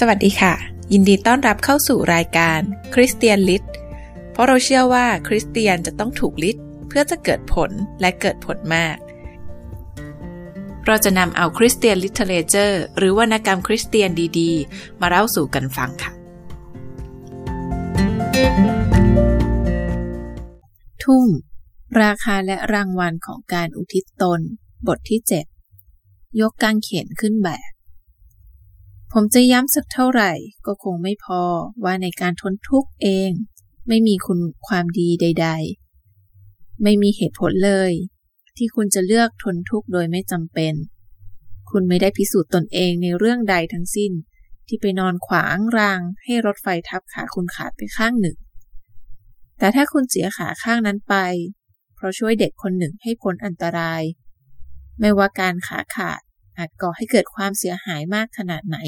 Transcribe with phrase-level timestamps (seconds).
[0.00, 0.54] สวัสดีค่ะ
[0.92, 2.60] ยินดีต้อนรับเข้าสู่รายการ
[2.94, 3.64] คริสเตียน Lit
[4.32, 6.58] เพราะเราเชื่อว่าคริสเตียนจะต้องถูกลิด
[6.88, 8.96] เพื่อจะเกิดผลและเกิดผลมาก
[10.86, 16.12] เราจะนำเอาคริสเตียน literature หรือวรรณกรรมคริสเตียนดีๆ มาเล่าสู่กันฟังค่ะ
[21.02, 21.26] ทุ่ม
[22.02, 24.40] ราคาและรางวัลของการอุทิศตน
[24.86, 25.20] บทที่
[25.80, 27.73] 7 ยกกางเขนขึ้นแบก
[29.16, 30.32] ผมจะย้ำสักเท่าไหร่
[30.66, 31.42] ก็คงไม่พอ
[31.84, 33.30] ว่าในการทนทุกข์เอง
[33.88, 35.48] ไม่มีคุณความดีใด
[36.14, 37.92] ๆ ไม่มีเหตุผลเลย
[38.56, 40.74] ที่คุณจะเลือกทนทุกข์โดยไม่จำเป็น
[41.70, 44.12] คุณไม่ได้พิสูจน์ตนเองในเรื่องใดทั้งสิ้น
[44.66, 48.36] ที่ไปนอนขวางราง ให้รถไฟทับขาคุณขาดไปข้างหนึ่ง
[49.58, 51.14] แต่ถ้าคุณเสียขาข้างนั้นไป
[51.94, 54.02] เพราะช่วยเด็กคนหนึ่งให้พ้นอันตราย
[55.00, 56.22] ไม่ว่าการขาขาด
[56.58, 58.78] อาจก่อให้เกิดความเสียหายมากขนาดไหน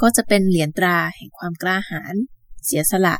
[0.00, 2.14] ก็จะเป็นเหรียญตราแห่งความกล้าหาญ
[2.64, 3.16] เสียสละ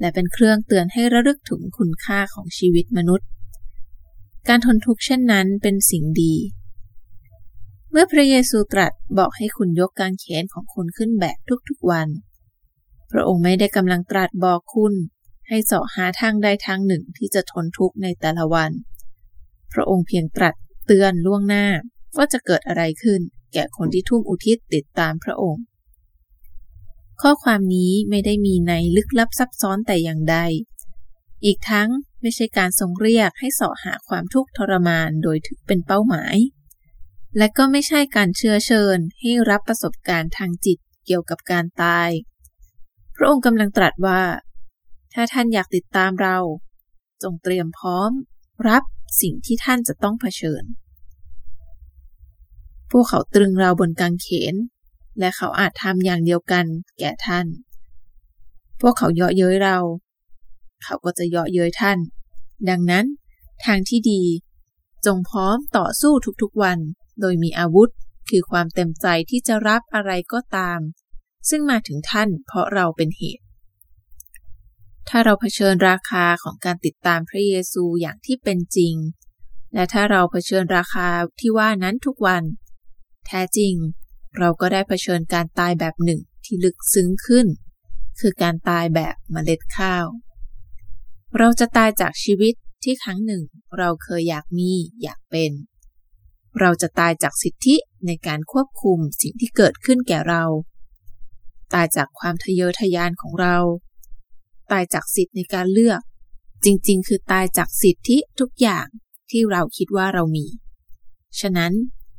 [0.00, 3.28] และเป็นเครื่องเตือนให้ระลึกถึงคุณค่าของชีวิตมนุษย์
[4.48, 6.34] การทนทุกข์เช่นนั้นเป็นสิ่งดี
[7.90, 12.08] เมื่อพระเยซูตรัสบอกให้คุณยกกางเขนของคุณขึ้นแบกทุกๆวัน
[13.10, 14.94] พระองค์ไม่ได้กำลังตรัสบอกคุณ
[15.48, 18.70] ให้เสาะหาทางใดทางหนึ่งที่จะทนทุกข์ในแต่ละวัน
[19.72, 20.54] พระองค์เพียงตรัส
[20.86, 21.66] เตือนล่วงหน้า
[22.16, 23.20] ว่าจะเกิดอะไรขึ้น
[23.52, 25.64] แก่คนที่ทุ่มอุทิศติดตามพระองค์
[27.20, 30.36] ข้อความนี้ไม่ได้มีในลึกลับซับซ้อนแต่อย่างใด
[31.44, 31.88] อีกทั้ง
[32.20, 36.36] ไม่ใช่การทรงเรียกให้เสาะหาความทุกข์ทรมานโดยถือเป็นเป้าหมาย
[37.38, 42.10] และก็ไม่ใช่การเชื้อเชิญให้รับประสบการณ์ทางจิตเกี่ยวกับการตาย
[43.16, 44.22] พระองค์กำลังตรัสว่า
[45.14, 46.36] ถ้าท่านอยากติดตามเรา
[47.22, 48.10] จงเตรียมพร้อม
[48.68, 48.82] รับ
[49.22, 50.62] สิ่งที่ท่านจะต้องเผชิญ
[52.90, 54.54] พวกเขาตรึงเราบนกางเขน
[55.18, 56.64] และเขาอาจทำอย่างเดียวกัน
[56.98, 57.46] แก่ท่าน
[58.80, 59.78] พวกเขาเยาะเย้ยเรา
[60.84, 61.98] เขาก็จะเยาะเย้ยท่าน
[62.68, 63.06] ดังนั้น
[63.64, 64.22] ทางที่ดี
[65.06, 66.78] จงพร้อมต่อสู้ทุกๆวัน
[67.20, 67.90] โดยมีอาวุธ
[68.30, 70.80] คือความเต็มใจที่จะรับอะไรก็ตาม
[71.48, 73.44] ซึ่งมาถึงท่านเพราะเราเป็นเหตุ
[75.08, 78.94] ถ้าเราเผชิญราคาของการติดตามพระเยซูอย่างที่เป็นจริง
[79.74, 81.08] และถ้าเราเผชิญราคา
[81.40, 82.42] ที่ว่านั้นทุกวัน
[83.26, 83.74] แท้จริง
[84.38, 87.46] เราก็ได้เผชิญการตายแบบหนึ่งที่ลึกซึ้งขึ้น
[88.20, 90.06] คือการตายแบบเมล็ดข้าว
[91.38, 93.42] เราจะตายจากชีวิตที่ครั้งหนึ่ง
[93.78, 94.72] เราเคยอยากมี
[95.02, 95.52] อยากเป็น
[96.60, 97.76] เราจะตายจากสิทธิ
[98.06, 100.44] ในการควบคุมสิ่งที่เกิดขึ้นแก่เรา
[101.74, 103.56] ตายจากความทะเยอทะยานของเรา
[104.72, 106.00] ตายจากสิทธิในการเลือก
[106.64, 108.86] จริงๆ คือตายจากสิทธิทุกอย่าง
[109.30, 110.46] ที่เราคิดว่าเรามี
[111.40, 111.72] ฉะนั้น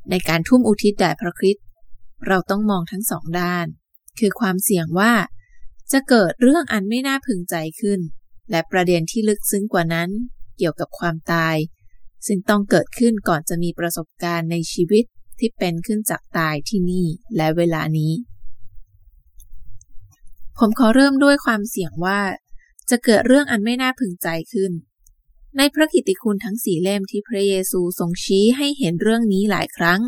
[0.10, 1.66] ในการทุ่มอุทิศแด่พระคริสต์
[2.28, 3.66] เราต้องมองทั้งสองด้าน
[4.20, 5.14] คือความเสี่ยงว่า
[5.92, 8.00] จะเกิดเรื่องอันไม่น่าพึงใจขึ้น
[8.52, 10.10] และประเด็นที่ลึกซึ้งกว่านั้น
[10.58, 11.56] เกี่ยวกับความตาย
[12.28, 15.04] ซึ่งต้องเกิดขึ้นก่อนจะมีประสบการณ์ในชีวิต
[15.40, 18.14] ที่เป็นขึ้นจากตายที่นี่และเวลานี้
[20.60, 22.20] ผมขอเริ่มด้วยความเสี่ยงว่า
[22.90, 24.72] จะเกิดเรื่องอันไม่น่าพึงใจขึ้น
[25.58, 30.02] ในพระกิตติคุณทั้งสี่เล่มที่พระเยซูทรงชี้ให้เห็นเรื่องนี้หลายครั้ง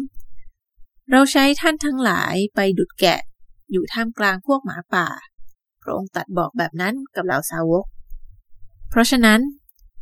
[1.12, 3.20] เราใช้ท่านทั้งหลายไปดุดแกะ
[3.72, 5.08] อยู่ท่ามกลางพวกหมาป่า
[5.82, 7.86] พระองค์ตัดบอกแบบนั้นกับเหล่าสาวก
[8.90, 9.40] เพราะฉะนั้น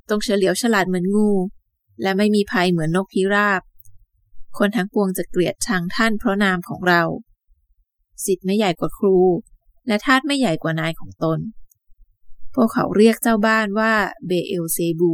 [0.10, 1.32] จงเฉลียวฉลาดเหมือนงู
[2.02, 3.62] และไม่มีภัยเหมือนนกพิราบ
[4.58, 7.02] คนทั้งปวงจะเกลียดชังท่านเพราะนามของเรา
[8.26, 9.18] สิทธิ์ไม่ใหญ่กว่าครู
[9.88, 11.40] และทาสไม่ใหญ่กว่านายของตน
[12.56, 13.94] พวกเขาเรียกเจ้าบ้านว่า
[14.28, 15.14] เบเอลเซบู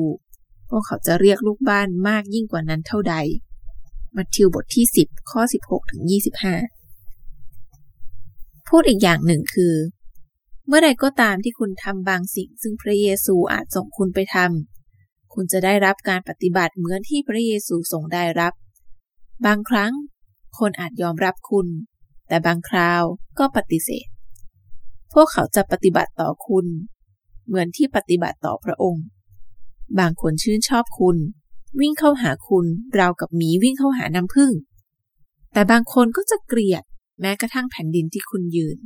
[0.75, 3.15] วกเขาจะเรียกลูกบ้านมากยิ่งกว่านั้นเท่าใด
[4.15, 6.17] มัทธิวบทที่ 10 ข้อ 16ถึง25
[8.67, 9.73] พูดอีกอย่างหนึ่งคือ
[10.67, 18.53] เมื่อใดก็ตามที่คุณทำบางสิ่งซึ่งพระเยซูอาจส่งคุณไปทำคุณจะได้รับการปฏิบัติเหมือนที่พระเยซูทรงได้รับ
[19.45, 19.93] บางครั้ง
[20.59, 21.67] คนอาจยอมรับคุณ
[22.27, 23.03] แต่บางคราว
[23.39, 24.07] ก็ปฏิเสธ
[25.13, 26.65] พวกเขาจะปฏิบัติต่อคุณ
[27.47, 29.05] เหมือนที่ปฏิบัติต่อพระองค์
[29.99, 31.17] บางคนชื่นชอบคุณ
[31.79, 32.65] วิ่งเข้าหาคุณ
[32.99, 34.51] ราวกับหมีวิ่งเข้าหาน้ำผึ้ง
[35.53, 36.83] แต่บางคนก็จะเกลียด
[37.21, 38.77] แม้กระทั่งแผ่นดินที่คุณยืน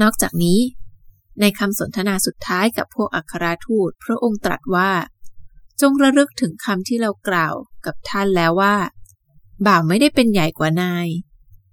[0.00, 0.60] นอกจากนี้
[1.40, 4.90] ในคำสนทนาสุดท้ายกับพวกอัครทูต พระองค์ตรัสว่า
[5.80, 7.54] จงระลึกถึงคำที่เรากล่าว
[7.86, 8.76] กับท่านแล้วว่า
[9.66, 11.08] บ่าวไม่ได้เป็นใหญ่กว่านาย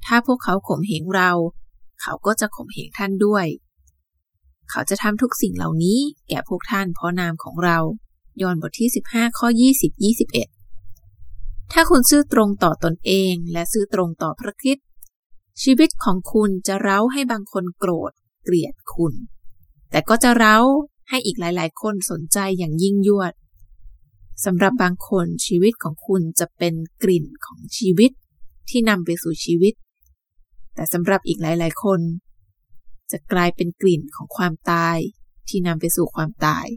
[0.06, 1.32] ถ้าพวกเขาข่มเหงเรา
[2.02, 3.46] เขาก็จะข่มเหงท่านด้วย
[4.72, 6.00] เขาจะทำทุกสิ่งเหล่านี้
[6.30, 7.78] แก่พวกท่านเพราะนามของเรา
[8.42, 9.92] ยอห์นบทที่ 15 ข้อ 20
[10.78, 14.78] 21 ถ้าคุณซื่อตรงต่อตอนเองและซื่อตรงต่อพระคิด
[15.64, 18.12] ชีวิตของคุณจะเร้าให้บางคนโกรธ
[18.44, 19.14] เกลียดคุณ
[19.92, 20.58] แต่ก็จะเร้า
[21.10, 23.34] ให้อีกหลาย ๆ คนสนใจอย่างยิ่งยวด
[24.46, 26.74] สำหรับบางคนชีวิตของคุณจะเป็น
[27.04, 28.12] กลิ่นของชีวิต
[28.70, 29.74] ที่นำไปสู่ชีวิต
[30.76, 32.00] แต่สำหรับอีกหลาย ๆ คน
[33.12, 34.98] จะกลายเป็นกลิ่นของความตาย
[35.48, 36.68] ที่นำไปสู่ความตาย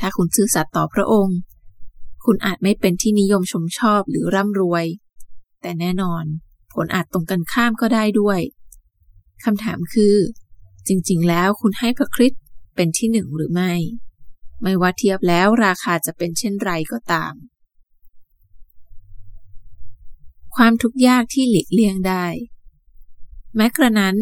[0.00, 1.38] ถ้าคุณซื่อสัตย์ต่อพระองค์
[2.24, 4.84] คุณอาจไม่เป็นที่นิยมชมชอบหรือร่ำรวย
[5.60, 6.24] แต่แน่นอน
[6.72, 8.40] ผลอาจตรงกันข้ามก็ได้ด้วย
[9.44, 10.16] คำถามคือ
[10.86, 12.42] จริงๆ แล้วคุณให้พระคริสต์
[12.76, 13.72] เป็นที่หนึ่งหรือไม่
[14.62, 17.34] ไม่ว่าเทียบแล้วราคาจะเป็นเช่นไรก็ตาม
[20.56, 22.26] ความทุกข์ยากที่หลีกเลี่ยงได้
[23.56, 24.16] แม้กระนั้น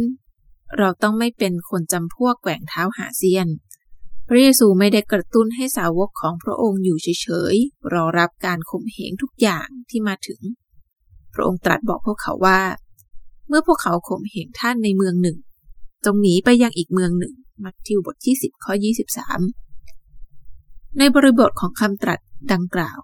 [0.79, 3.49] เราต้องไม่เป็นคนจำพวกแกว่งเท้าหาเซียน
[4.29, 10.41] พระเยซูไม่ได้กระตุ้นให้สาวกของพระองค์อยู่เฉยๆ รอรับการข่มเหงทุกอย่างที่มาถึง
[11.35, 12.61] พระองค์ตรัสบอกพวกเขาว่า
[13.49, 15.39] เมื่อพวกเขาข่มเหงท่านในเมืองหนึ่ง
[16.05, 18.73] จงหนีไปยังอีกเมืองหนึ่ง มัทธิวบทที่10ข้อ
[20.25, 22.19] 23 ในบริบทของคำตรัส
[22.53, 22.99] ดังกล่าว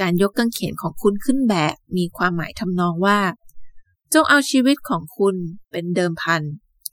[0.00, 3.18] การยกกางเขนของคุณขึ้นแบกมีความหมายทำนองว่า
[4.12, 5.34] จงเอาชีวิตของคุณ
[5.70, 6.42] เป็นเดิมพัน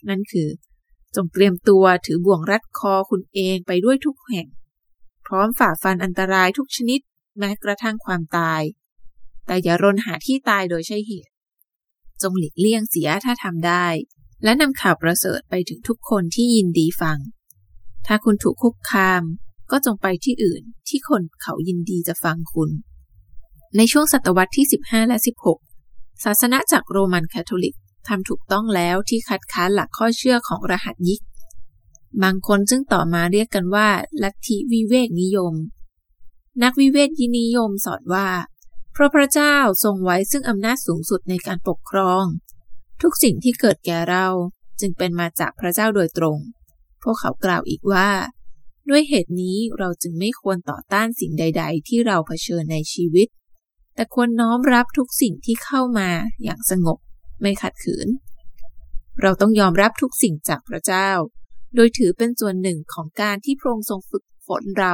[0.09, 0.49] นั่นคือ
[1.15, 4.47] จงเตรียมตัวถือบ่วงรัดคอคุณเองไปด้วยทุกแห่ง
[5.25, 6.99] พร้อมฝ่าฟันอันตรายทุกชนิด
[7.37, 8.61] แม้กระทั่งความตาย
[9.45, 11.33] แต่อย่ารนหาที่ตายโดยใช่เหตุ
[12.21, 13.85] จงหลีกเลี่ยงเสียถ้าทำได้
[14.43, 17.17] และนำข่าวประเสริฐไปถึงทุกคนที่ยินดีฟัง
[18.07, 19.23] ถ้าคุณถูกคุกคาม
[19.71, 22.69] ก็จงไปที่อื่นที่คนเขายินดีจะฟังคุณ
[23.77, 25.17] ในช่วงศตวรรษที่ 15 และ
[25.69, 27.75] 16 ศาสนาจากโรมันคาทอลิก
[28.09, 31.21] ทำถูกต้องแล้วที่คัดค้านหลักข้อเชื่อของรหัสยิก
[32.23, 33.87] บางคนซึ่งต่อมาเรียกกันว่า
[34.23, 35.53] ลัทธิวิเวกนิยม
[36.63, 38.27] นักวิเวกยินิยมสอนว่า
[38.99, 42.23] พราะพระเจ้าทรงไว้ซึ่งอำนาจสูงสุดในการปกครอง
[43.01, 44.27] ทุกสิ่งที่เกิดแก่เรา
[44.79, 46.37] จึงเป็นมาจากพระเจ้าโดยตรง
[47.03, 48.09] พวกเขากล่าวอีกว่า
[48.89, 53.27] ด้วยเหตุนี้เราจึงไม่ควรต่อต้านสิ่งใด ๆ ที่เราเผชิญในชีวิต
[53.95, 56.09] แต่ควรน้อมรับทุกสิ่งที่เข้ามา
[56.43, 56.97] อย่างสงบ
[57.41, 58.07] ไม่ขัดขืน
[59.21, 61.09] เราต้องยอมรับทุกสิ่งจากพระเจ้า
[61.75, 64.93] โดยถือเป็นส่วนหนึ่งของการที่พระองค์ทรงฝึกฝนเรา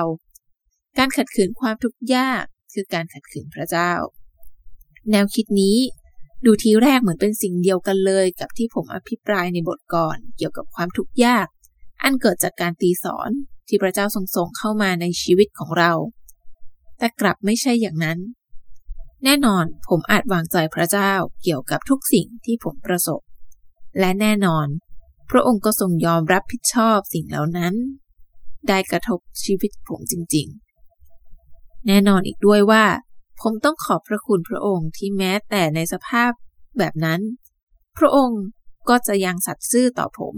[0.98, 2.44] การขัดขืนความทุกข์ยาก
[2.74, 3.92] คือการขัดขืนพระเจ้า
[5.12, 5.78] แนวคิดนี้
[6.46, 11.48] ดูทีแรกเหมือนเป็นสิ่งเดียวกันเลยกับที่ผมอภิปรายในบทก่อนเกี่ยวกับความทุกข์ยาก
[12.04, 13.30] อันเกิดจากการตีสอน
[13.68, 15.92] ที่พระเจ้าทรงส่งเข้ามาในชีวิตของเรา
[16.98, 18.20] แต่กลับไม่ใช่อย่างนั้น
[19.24, 21.12] แน่นอนผมอาจวางใจพระเจ้า
[21.44, 23.22] เกี่ยวกับทุกสิ่งที่ผมประสบ
[24.00, 24.68] และแน่นอน
[25.32, 27.74] พระองค์ก็ทรงยอมรับผิดชอบสิ่งเหล่านั้น
[28.68, 32.86] ได้กระทบชีวิตผมจริงๆ แน่นอนอีกด้วยว่า
[33.42, 36.32] ผมต้องขอบพระคุณพระองค์ที่แม้แต่ในสภาพ
[36.78, 37.22] แบบนั้น
[37.98, 38.42] พระองค์
[38.90, 40.36] ก็จะยังสัตย์ซื่อต่อผม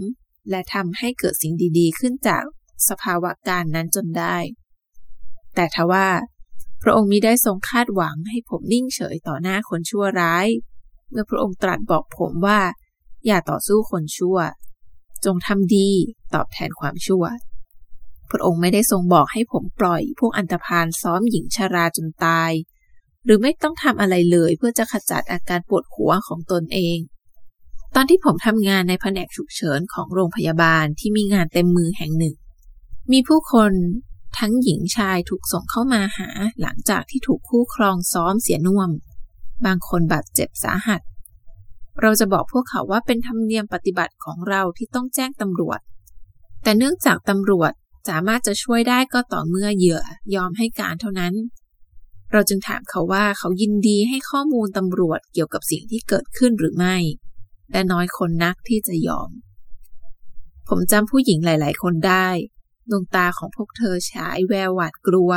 [0.50, 2.44] และทำให้เกิดสิ่งดีๆ ขึ้นจาก
[2.88, 4.36] สภาวะการนั้นจนได้
[5.54, 6.06] แต่ทว่า
[6.82, 10.46] พระองค์มิได้ทรงคาดหวังให้ผมนิ่งเฉยต่อหน้าคนชั่วร้าย
[11.10, 12.60] เมื่อพระองค์ตรัสบอกผมว่า
[13.26, 14.38] อย่าต่อสู้คนชั่ว
[15.24, 15.90] จงทำดี
[16.34, 17.24] ตอบแทนความชั่ว
[18.30, 22.52] พระองค์ไม่ได้ทรงบอกให้ผมปล่อย พวกอันตพานซ้อมหญิงชาราจนตาย
[23.24, 26.98] หรือไม่ต้องทำอะไรเลยเพื่อจะขจัดอาการปวดหัวของตนเอง
[27.94, 32.34] ตอนที่ผมทำงานในแผนกฉุกเฉินของโรงพยาบาลที่มีงานเต็มมือแห่งหนึ่ง
[33.12, 33.72] มีผู้คน
[34.38, 36.28] ทั้งหญิงชายถูกส่งเข้ามาหา
[36.60, 38.90] หลังจากที่ถูกคู่ครองซ้อมเสียน่วม
[39.66, 41.00] บางคนบาดเจ็บสาหัส
[42.00, 45.80] เราจะบอกพวกเขาว่าเป็นธรรมเนียมปฏิบัติของเราที่ต้องแจ้งตำรวจ
[46.62, 47.72] แต่เนื่องจากตำรวจ
[48.08, 50.02] สามารถจะช่วยได้ก็ต่อเมื่อเหยื่อ
[50.34, 51.34] ยอมให้การเท่านั้น
[52.32, 56.96] เราจึงถามเขาว่าเขายินดีให้ข้อมูลตำรวจเกี่ยวกับสิ่งที่เกิดขึ้นหรือไม่
[57.72, 59.30] และน้อยคนนักที่จะยอม
[60.68, 62.28] ผมจำผู้หญิงหลาย ๆ คนได้
[62.90, 65.32] ดวงตาของพวกเธอฉายแววหวาดกลัว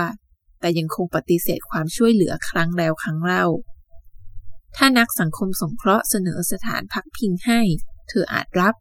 [0.60, 3.46] แต่ยังคงปฏิเสธความช่วยเหลือครั้งแล้วครั้งเล่า
[4.76, 7.62] ถ้านักสังคมสงเคราะห์เสนอสถานพักพิงให้
[8.10, 8.76] เธออาจรับ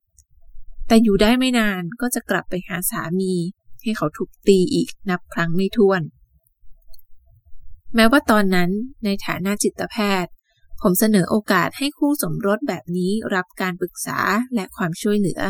[0.89, 3.35] แต่อยู่ได้ไม่นานก็จะกลับไปหาสามี
[3.83, 6.03] ให้เขาถูกตีอีกนับครั้งไม่ถ้วน
[7.95, 8.71] แม้ว่าตอนนั้น
[9.05, 10.33] ในฐานะจิตแพทย์
[10.83, 14.19] ผมเสนอโอกาสให้คู่สมรสแบบนี้รับการปรึกษา
[14.55, 15.41] และความช่วยเหลือ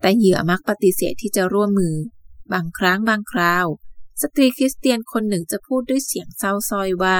[0.00, 1.94] แต่เหยื่อมักปฏิเสธที่จะร่วมมือ
[2.52, 3.66] บางครั้งบางคราว
[4.22, 7.18] สตรีคริสเตียนคนหนึ่งจะพูดด้วยเสียงเศร้าส้อยว่า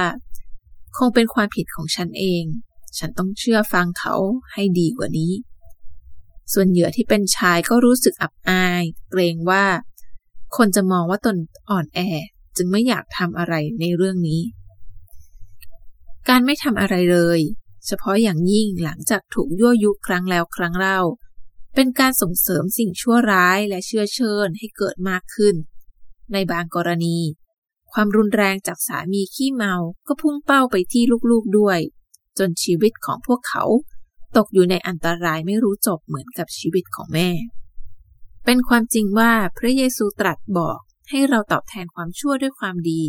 [0.97, 2.43] คงเป็นความผิดของฉันเอง
[2.97, 4.15] ฉันต้องเชื่อฟังเขา
[4.53, 5.33] ให้ดีกว่านี้
[6.53, 9.65] ส่วนเหยื่อที่เป็นชายก็รู้สึกอับอาย เกรงว่า
[10.57, 11.35] คนจะมองว่าตน
[11.69, 11.99] อ่อนแอ
[12.57, 14.41] จึงไม่อยากทำอะไรในเรื่องนี้
[16.29, 17.39] การไม่ทำอะไรเลย
[17.85, 20.99] เฉพาะอย่างยิ่งหลังจากถูกยั่วยุครั้งแล้วครั้งเล่า
[21.81, 25.55] เป็นการส่งเสริมสิ่งชั่วร้ายและเชื่อเชิญให้เกิดมากขึ้น
[26.33, 27.17] ในบางกรณี
[27.91, 29.75] ความรุนแรงจากสามีขี้เมา
[30.07, 31.79] ก็พุ่งเป้าไปที่ลูกๆด้วย
[32.37, 33.63] จนชีวิตของพวกเขา
[34.37, 37.29] ตกอยู่ในอันตรายไม่รู้จบเหมือนกับชีวิตของแม่
[38.45, 43.03] เป็นความจริงว่าพระเยซูตรัสบอกให้เราตอบแทนความชั่วด้วยความดี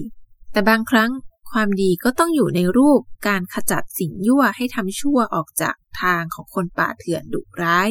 [0.52, 1.10] แต่บางครั้ง
[1.52, 7.90] ความดีก็ต้องอยู่ในรูปการขจัดสิ่งยั่วให้ทำชั่วออกจากทางของคนป่าเถื่อนดุร้าย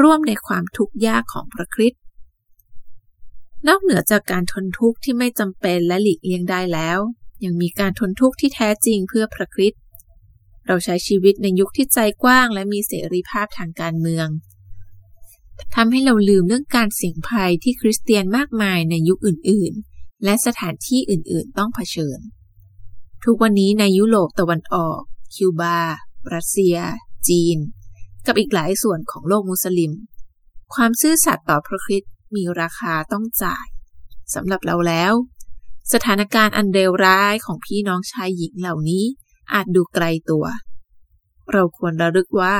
[0.00, 2.00] ร่วมในความทุกข์ยากของพระคริสต์
[3.68, 6.98] นอกเหนือจากการทนทุกข์ที่ไม่จำเป็นและหลีกเลี่ยงได้แล้ว
[7.44, 9.80] ยังมีการทนทุกข์ที่แท้จริงเพื่อพระคริสต์
[10.66, 14.28] เราใช้ชีวิตในยุคที่ใจกว้าง และมีเสรีภาพทางการเมือง
[15.74, 22.18] ทำให้เราลืมเรื่องการเสี่ยงภัยที่คริสเตียนมากมายในยุคอื่นๆ และสถานที่อื่นๆ ต้องเผชิญ
[23.24, 25.00] ทุกวันนี้ในยุโรปตะวันออก
[25.34, 25.78] คิวบา
[26.34, 26.76] รัสเซีย
[27.28, 27.58] จีน
[28.26, 29.92] กับอีกหลายส่วนของโลกมุสลิม
[30.74, 33.66] ความซื่อสัตย์ต่อพระคริสต์มีราคาต้องจ่าย
[34.34, 35.12] สำหรับเราแล้ว
[35.92, 39.04] สถานการณ์อันเลวร้ายของพี่น้องชายหญิงเหล่านี้
[39.52, 40.44] อาจดูไกลตัว
[41.52, 42.56] เราควรระลึกว่า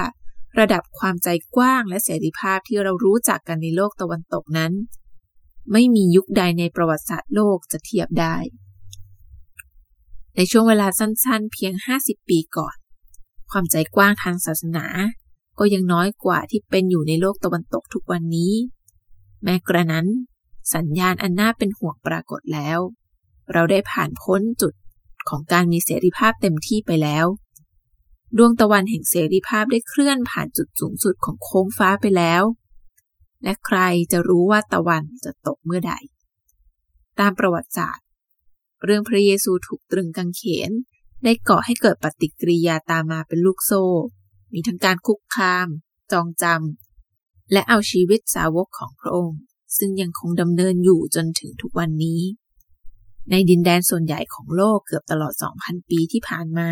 [0.59, 4.73] ระดับความใจกว้างและเสรีภาพที่เรารู้จักกันในโลกตะวันตกนั้น
[5.73, 8.37] ไม่มียุคใดในประวัติศาสตร์โลกจะเทียบได้
[10.37, 12.77] ในช่วงเวลาสั้นๆ เพียง 50 ปีก่อน
[13.51, 14.87] ความใจกว้างทางศาสนา
[15.59, 18.53] ก็ยังน้อยกว่าที่เป็นอยู่ในโลกตะวันตกทุกวันนี้
[19.45, 20.07] แม้กระนั้น
[20.75, 22.79] สัญญาณอันน่าเป็นห่วงปรากฏแล้ว
[23.53, 24.75] เราได้ผ่านพ้นจุด
[25.29, 27.27] ของการมีเสรีภาพเต็มที่ไปแล้ว
[28.37, 32.43] ดวงตะวันแห่งเสรีภาพได้เคลื่อนผ่านจุดสูงสุดของโค้งฟ้าไปแล้ว
[33.43, 33.79] และใคร
[34.13, 35.95] จะรู้ว่าตะวันจะตกเมื่อใด
[37.21, 38.07] ตามประวัติศาสตร์
[38.85, 40.71] เรื่องพระเยซูถูกตรึงกางเขน
[41.25, 43.85] ได้ก่อให้เกิดปฏิกิริยาตามมาเป็นลูกโซ่
[44.55, 45.69] มีทั้งการคุกคาม
[46.13, 49.41] จองจำ และเอาชีวิตสาวกของพระองค์
[49.79, 52.21] ซึ่งยังคงดำเนินอยู่จนถึงทุกวันนี้
[53.31, 55.33] ในดินแดนส่วนใหญ่ของโลกเกือบตลอด
[55.63, 56.69] 2,000 ปีที่ผ่านมา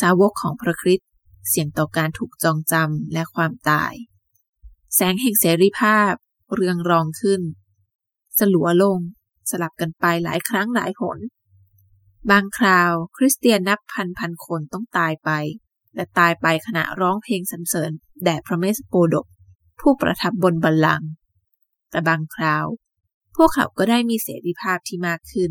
[0.00, 1.08] สาวกของพระคริสต์
[1.48, 3.92] เสี่ยงต่อการถูกจองจำและความตาย
[4.94, 6.12] แสงแห่งเสรีภาพ
[6.54, 7.42] เรืองรองขึ้น
[8.38, 8.98] สลัวลง
[9.50, 11.18] สลับกันไปหลายครั้งหลายหน
[12.30, 15.30] บางคราวคริสเตียนนับพันพันคนต้องตายไป
[15.94, 17.90] และตายไปขณะร้องเพลงสรรเสริญ
[18.24, 19.26] แด่พระเมสโปดก
[19.80, 21.08] ผู้ประทับบนบัลลังก์
[21.90, 22.66] แต่บางคราว
[23.36, 25.50] พวกเขาก็ได้มีเสรีภาพที่มากขึ้น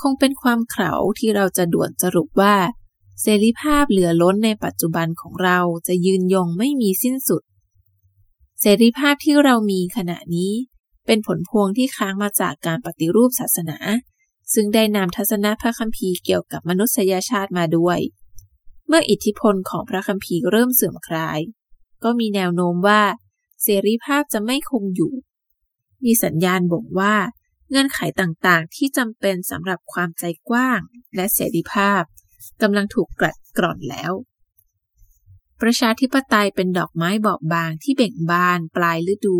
[0.00, 2.54] คงเป็นความเขาที่เราจะด่วนสรุปว่า
[3.22, 7.42] เสรีภาพเหลือล้นในปัจจุบันของเราจะยืนยงไม่มีสิ้นสุด
[8.60, 10.52] เสรีภาพที่เรามีขณะนี้
[11.06, 13.78] เป็นผลพวงที่ค้างมาจากการปฏิรูปศาสนา
[14.54, 17.98] ซึ่งได้นำทัศนะพระคัมภีร์เกี่ยวกับมนุษยชาติมาด้วย
[18.92, 21.40] เมื่ออิทธิพลของพระคัมภีร์เริ่มเสื่อมคลาย
[22.04, 23.02] ก็มีแนวโน้มว่า
[23.62, 25.12] เสรีภาพจะไม่คงอยู่
[26.04, 27.14] มีสัญญาณบ่งว่า
[27.70, 30.80] เงื่อนไขต่างๆ ที่จำเป็นสำหรับความใจกว้าง
[31.16, 32.02] และเสรีภาพ
[32.62, 34.12] กำลังถูกกลัดกร่อนแล้ว
[35.62, 39.38] ประชาธิปไตยเป็นดอกไม้บอบบางที่เบ่งบานปลายฤดู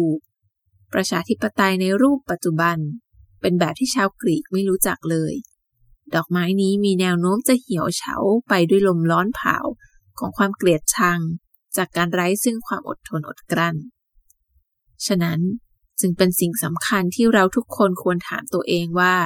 [0.95, 2.79] ประชาธิปไตยในรูปปัจจุบัน
[3.41, 5.35] เป็นแบบที่ชาวกรีกไม่รู้จักเลย
[6.15, 8.15] ดอกไม้นี้มีแนวโน้มจะเหี่ยวเฉา
[8.49, 9.57] ไปด้วยลมร้อนเผา
[10.19, 11.21] ของความเกลียดชัง
[11.77, 13.77] จากการไร้ซึ่งความอดทนอดกลั้น
[15.07, 15.41] ฉะนั้น
[16.01, 19.17] จึงเป็นสิ่งสำคัญที่เราทุกคนควรถามตัวเองว่า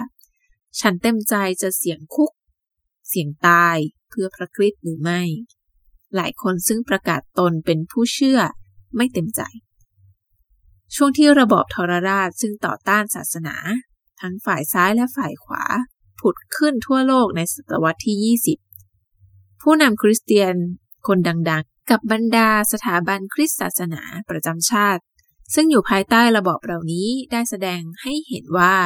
[0.80, 2.32] ฉันเต็มใจจะเสี่ยงคุก
[3.08, 3.76] เสี่ยงตาย
[4.08, 5.22] เพื่อพระคริสต์หรือไม่
[6.14, 8.40] หลายคนซึ่งประกาศตนเป็นผู้เชื่อ
[8.96, 9.42] ไม่เต็มใจ
[10.94, 13.56] ช่วงที่ระบอบทรราชซึ่งต่อต้านศาสนา
[14.20, 15.62] ทั้งฝ่ายซ้ายและฝ่ายขวา
[16.24, 18.36] ผุดขึ้นทั่วโลกในศตวรรษที่
[18.96, 20.54] 20 ผู้นำคริสเตียน
[21.06, 25.02] คนดังๆ กับบรรดาสถาบันคริสตศาสนาประจำชาติ
[25.54, 28.76] ซึ่งอยู่ภายใต้ระบอบเหล่านี้ได้แสดงให้เห็นว่า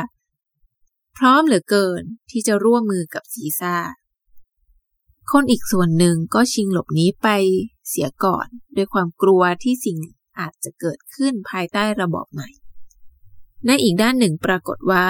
[1.17, 3.77] พร้อมเหลือเกินที่จะร่วมมือกับซีซ่า
[5.33, 7.29] คนอีกส่วนหนึ่งก็ชิงหลบหนีไป
[7.89, 9.99] เสียก่อน ด้วยความกลัวที่สิ่ง
[10.39, 12.49] อาจจะเกิดขึ้นภายใต้ระบอบใหม่
[13.67, 15.07] ในอีกด้านหนึ่งปรากฏว่า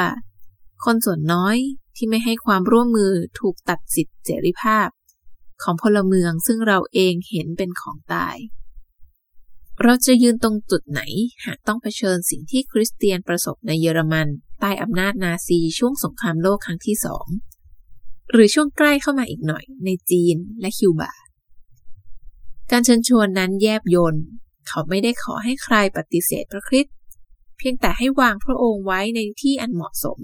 [0.85, 1.57] คนส่วนน้อย
[1.97, 4.89] ที่ไม่ให้ความร่วมมือถูกตัดสิทธิเสรีภาพ
[5.63, 8.37] ของพลเมืองซึ่งเราเองเห็นเป็นของตาย
[9.83, 11.01] เราจะยืนตรงจุดไหน
[11.45, 14.29] หากต้องเผชิญสิ่งที่คริสเตียนประสบในเยอรมัน
[14.61, 17.27] ใต้อำนาจนาซีช่วงสงครามโลกครั้งที่สอง
[18.31, 21.13] หรือช่วงใกล้เข้ามาอีกหน่อยในจีนและคิวบา
[22.71, 24.17] การเชิญชวนนั้นแยบยน
[24.69, 26.95] เขาไม่ได้ขอให้ใครปฏิเสธพระคริสต์
[27.59, 30.19] เพียงแต่ให้วางพระองค์ไว้ในที่อันเหมาะสม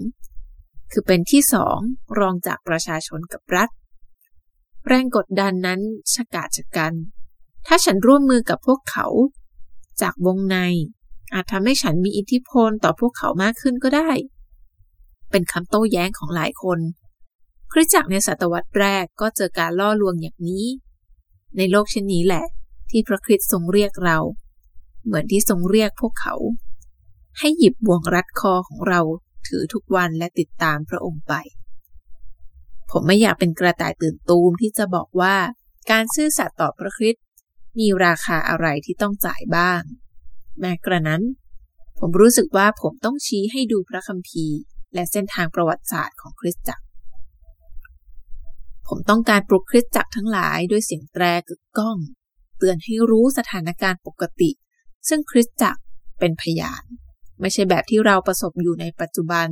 [0.91, 1.77] คือเป็นที่สอง
[2.19, 3.69] รองจากประชาชนกับรัฐ
[4.87, 5.81] แรงกดดันนั้น
[6.13, 6.93] ชะกาจกัน
[7.67, 9.07] ถ้าฉันร่วมมือกับพวกเขา
[10.01, 10.57] จากวงใน
[11.33, 14.09] อาจทำให้ฉันมีอิทธิพลต่อพวกเขามากขึ้นก็ได้
[15.31, 16.79] เป็นคำโต้แย้งของหลายคน
[17.71, 20.65] คริสจักรในศตวรรษแรกก็เจอการล่อลวงอย่างนี้
[21.57, 22.45] ในโลกเช่นนี้แหละ
[22.89, 24.17] ที่พระคริสต์ทรงเรียกเรา
[25.05, 26.35] เหมือนที่ทรงเรียกพวกเขา
[27.39, 29.01] ให้หยิบบ่วงรัดคอของเรา
[29.47, 31.33] ถือทุกวันและติดตามพระองค์ไป
[32.91, 35.35] ผมไม่อยากเป็นกระต่ายตื่นตูมที่จะบอกว่า
[35.91, 37.23] การซื่อสัตย์ต่อพระคริสต์
[37.79, 39.81] มีราคาอะไรที่ต้องจ่ายบ้าง
[40.59, 41.23] แม้กระนั้น
[41.99, 44.59] ผมรู้สึกว่าผมต้องชี้ให้ดูพระคัมภีร์
[44.93, 46.83] และเส้นทางประวัติศาสตร์ของคริสตจักร
[48.87, 51.97] ผมต้องการปลุกคริสตจักรทั้งหลายด้วยเสียงแตรกึกก้อง
[52.57, 54.51] เตือนให้รู้สถานการณ์ปกติ
[55.07, 55.81] ซึ่งคริสตจักร
[56.19, 56.83] เป็นพยาน
[57.41, 59.47] ไม่ใช่แบบที่เราประสบอยู่ในปัจจุบัน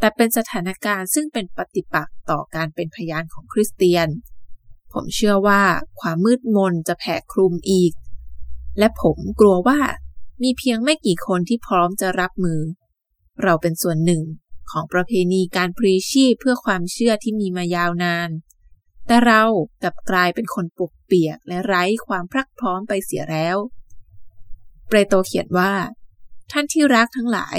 [0.00, 4.08] แต่เป็นสถานการณ์ซึ่งเป็นปฏิปักษ์ต่อการเป็นพยานของคริสเตียน
[4.92, 5.62] ผมเชื่อว่า
[6.00, 7.92] ความมืดมนจะแผ่คลุมอีก
[8.78, 9.78] และผมกลัวว่า
[10.42, 12.60] มีเพียงไม่กี่คนที่พร้อมจะรับมือ
[13.42, 14.22] เราเป็นส่วนหนึ่ง
[14.70, 18.30] ของประเพณีการพรีชีพเพื่อความเชื่อที่มีมายาวนาน
[19.06, 19.42] แต่เรา
[19.82, 23.56] กลับกลายเป็นคนปกเปียกและไร้ความพรักพร้อมไปเสียแล้ว
[24.88, 25.72] เปรโตเขียนว่า
[26.52, 27.58] ท่านที่รักทั้งหลาย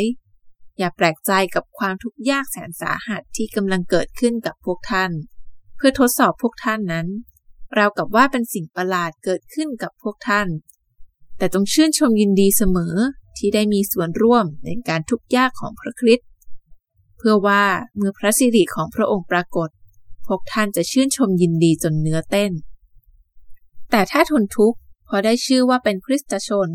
[0.77, 5.12] อย่าแปลกใจกับความทุกข์ยากแสนสาหัสที่กำลังเกิดขึ้นกับพวกท่าน
[5.75, 7.07] เพื่อทดสอบพวกท่านนั้น
[7.75, 10.48] เรากับว่าเป็นสิ่งประหลาดเกิดขึ้นกับพวกท่าน
[11.38, 12.95] แต่ต้องชื่นชมยินดีเสมอ
[13.38, 16.27] ที่ได้มีส่วนร่วมในการทุกข์ยากของพระคริสต์
[17.17, 17.63] เพื่อว่า
[17.98, 19.69] เมื่อพระสิริของพระองค์ปรากฏ
[20.27, 22.51] พวกท่านจะชื่นชมยินดีจนเนื้อเต้น
[23.91, 26.69] แต่ถ้าทนทุกข์พอได้ชื่อว่าเป็นคริสตชน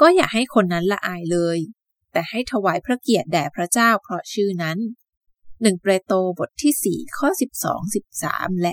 [0.00, 1.58] ก็อย่าให้คนนั้นละอายเลย
[2.12, 4.78] แต่ให้ถวายพระเกียรติแด่พระเจ้าเพราะชื่อนั้น
[5.62, 7.28] หนึ่งเปรโตบทที่4ข้อ
[7.72, 8.72] 12 13และ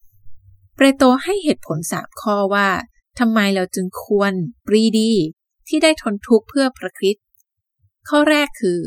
[0.00, 2.68] 16เปรโตให้เหตุผลสามข้อว่า
[3.18, 4.32] ทำไมเราจึงควร
[4.66, 5.12] ปรีดี
[5.68, 7.24] ที่ได้ทนทุกข์เพื่อพระคริสต์
[8.08, 8.80] ข้อแรกคือ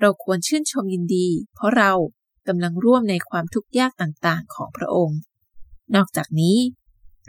[0.00, 1.92] เราควรชื่นชมยินดี เพราะเรา
[2.48, 5.18] กำลังร่วมในความทุกข์ยากต่างๆ ของพระองค์
[5.94, 6.58] นอกจากนี้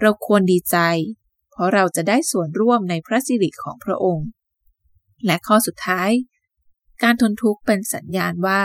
[0.01, 0.77] เราควรดีใจ
[1.61, 4.27] ราะเราจะได้ส่วนร่วมในพระสิริของพระองค์
[5.25, 6.09] และข้อสุดท้าย
[7.03, 8.61] การทนทุกข์เป็นสัญญาณว่า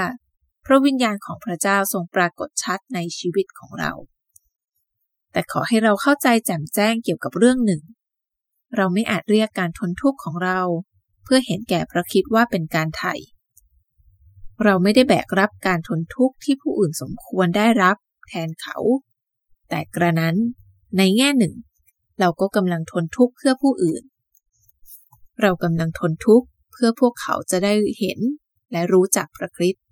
[0.67, 3.93] พระวิญญาณของพระเจ้าทรงปรากฏชัดในชีวิตของเรา
[5.33, 7.83] แต่ขอให้เราเข้าใจแจ่มแจ้งเกี่ยวกับเรื่องหนึ่ง
[8.77, 10.61] เราไม่อาจเรียกการทนทุกข์ของเรา
[11.25, 13.15] เพื่อเห็นแก่พระคิดว่าเป็นการไถ่
[14.65, 17.97] เราไม่ได้แบกรับการทนทุกข์ที่ผู้อื่นสมควรได้รับ
[18.29, 18.79] แทนเขา
[19.69, 20.37] แต่กระนั้น
[20.97, 21.55] ในแง่หนึ่ง
[22.21, 24.03] เราก็กำลังทนทุกข์เพื่อผู้อื่น
[25.41, 28.19] เรากำลังทนทุกข์เพื่อพวกเขาจะได้เห็น
[28.73, 29.85] และรู้จักพระคริสต์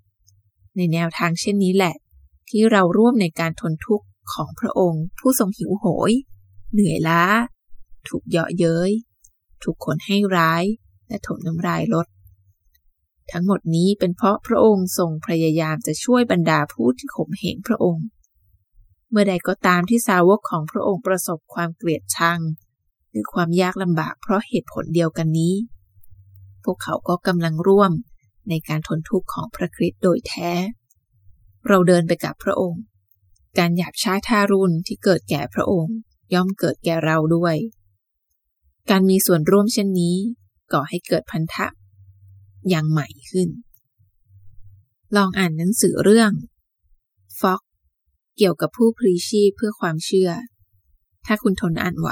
[0.76, 1.94] ในแนวทางเช่นนี้แหละ
[2.48, 6.12] ที่เราร่วมในการทนทุกข์ของพระองค์ ผู้ทรงหิวโหย
[6.72, 7.22] เหนื่อยล้า
[8.08, 8.90] ถูกเยาะเย้ย
[9.62, 10.64] ถูกคนให้ร้าย
[11.08, 12.06] และถมน้ำลายลด
[13.32, 18.06] ทั้งหมดนี้เป็นเพราะพระองค์ทรงพยายามจะช่วยบรรดาผู้ที่ข่มเหงพระองค์
[19.14, 22.40] มื่อใดก็ตามที่สาวกของพระองค์ประสบความเกลียดชัง
[23.10, 25.54] หรือความยากลำบากเพราะเหตุผลเดียวกันนี้
[26.64, 27.92] พวกเขาก็กำลังร่วม
[28.48, 30.50] ในการทนทุกข์ของพระคริสต์โดยแท้
[31.68, 32.82] เราเดินไปกับพระองค์
[33.58, 35.96] การหยาบช้าทารุณที่เกิดแก่พระองค์
[36.34, 37.56] ย่อมเกิดแก่เราด้วย
[38.90, 40.16] การมีส่วนร่วมเช่นนี้
[40.72, 41.66] ก่อให้เกิดพันธะ
[42.68, 43.48] อย่างใหม่ขึ้น
[45.16, 46.32] ลองอ่านหนังสือเรื่อง
[48.36, 50.30] เกี่ยวกับผู้พลีชีพเพื่อความเชื่อ
[51.26, 52.10] ถ้าคุณทนอ่านไหว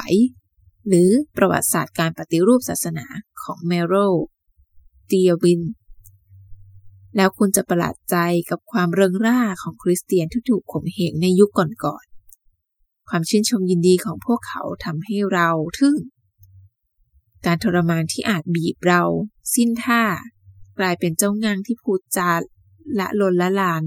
[0.89, 3.07] หรือประวัติศาสตร์การปฏิรูปศาสนา
[3.43, 3.95] ของเมโร
[5.11, 5.63] ดียวิน
[7.17, 8.17] แล้วคุณจะประหลาดใจ
[8.51, 15.97] กับความเริงร่าของคริสเตียนที่ถูกข่มเหงในยุคก่อนๆ ความชื่นชมยินดีของพวกเขาทำให้เราทึ่ง
[17.47, 19.03] การทรมานที่อาจบีบเรา
[19.55, 20.03] สิ้นท่า
[20.79, 22.31] กลายเป็นเจ้างางที่พูดจา
[22.99, 23.83] ละลนละลาน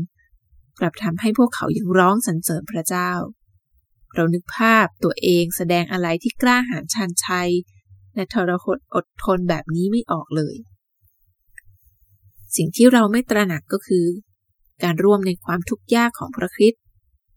[0.79, 3.11] กลับทำให้พวกเขายังร้องสรรเสริญพระเจ้า
[4.15, 7.49] เรานึกภาพตัวเองแสดงอะไรที่กล้าหาญชันชัย
[8.15, 10.55] และทรหดอดทนแบบนี้ไม่ออกเลย
[12.55, 14.05] สิ่งที่เราไม่ตระหนักก็คือ
[14.83, 16.81] การร่วมในความทุกข์ยากของพระคริสต์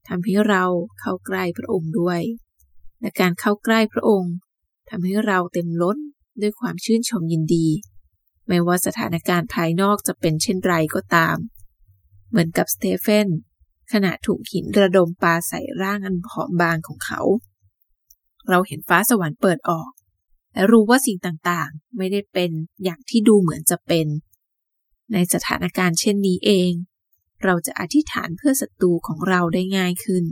[0.09, 0.65] ทำให้เรา
[1.01, 2.21] เข้าใกล้พระองค์ด้วย
[3.01, 4.35] และการเข้าใกล้พระองค์
[4.91, 5.99] ทำให้เราเต็มล้น
[6.41, 7.67] ด้วยความชื่นชมยินดี
[8.49, 11.37] ไม่ว่าสถานการณ์ภายนอกจะเป็นเช่นไรก็ตาม
[12.31, 13.29] เหมือนกับสเตเฟน
[13.93, 17.21] ขณะถูกหินระดมปาใส่ร่างอันผอมบางของเขา
[18.51, 19.91] เราเห็นฟ้าสวรรค์เปิดออก
[20.55, 22.51] และรู้ว่าสิ่งต่างๆ ไม่ได้เป็น
[22.85, 24.07] อย่างที่ดูเหมือนจะเป็น
[25.13, 26.73] ในสถานการณ์เช่นนี้เอง
[27.45, 30.25] เราจะอธิษฐานเพื่อศัตรูของเราได้ง่ายขึ้น